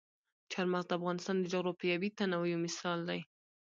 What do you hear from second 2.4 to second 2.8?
یو